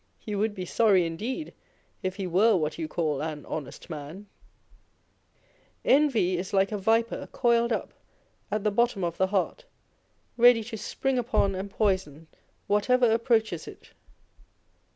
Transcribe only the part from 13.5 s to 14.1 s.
it.